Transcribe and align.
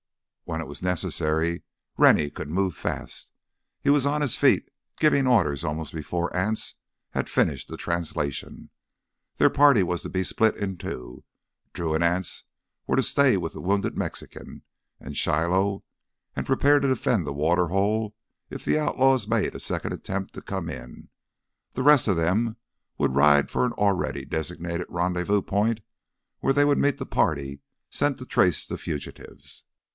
When 0.45 0.59
it 0.59 0.67
was 0.67 0.81
necessary 0.81 1.63
Rennie 1.95 2.31
could 2.31 2.49
move 2.49 2.75
fast. 2.75 3.31
He 3.79 3.89
was 3.89 4.05
on 4.05 4.19
his 4.19 4.35
feet 4.35 4.67
giving 4.99 5.25
orders 5.27 5.63
almost 5.63 5.93
before 5.93 6.35
Anse 6.35 6.73
had 7.11 7.29
finished 7.29 7.69
the 7.69 7.77
translation. 7.77 8.69
Their 9.37 9.51
party 9.51 9.81
was 9.83 10.01
to 10.01 10.09
be 10.09 10.23
split 10.23 10.57
in 10.57 10.77
two. 10.77 11.23
Drew 11.71 11.93
and 11.93 12.03
Anse 12.03 12.43
were 12.87 12.97
to 12.97 13.03
stay 13.03 13.37
with 13.37 13.53
the 13.53 13.61
wounded 13.61 13.95
Mexican 13.95 14.63
and 14.99 15.15
Shiloh, 15.15 15.85
and 16.35 16.47
prepare 16.47 16.79
to 16.79 16.87
defend 16.87 17.25
the 17.25 17.31
water 17.31 17.67
hole 17.67 18.15
if 18.49 18.65
the 18.65 18.79
outlaws 18.79 19.27
made 19.29 19.55
a 19.55 19.59
second 19.59 19.93
attempt 19.93 20.33
to 20.33 20.41
come 20.41 20.67
in. 20.67 21.09
The 21.75 21.83
rest 21.83 22.07
of 22.09 22.17
them 22.17 22.57
would 22.97 23.15
ride 23.15 23.49
for 23.51 23.65
an 23.65 23.73
already 23.73 24.25
designated 24.25 24.87
rendezvous 24.89 25.43
point 25.43 25.79
where 26.39 26.53
they 26.53 26.65
would 26.65 26.79
meet 26.79 26.97
the 26.97 27.05
party 27.05 27.61
sent 27.89 28.17
to 28.17 28.25
trace 28.25 28.65
the 28.65 28.79
fugitives. 28.79 29.63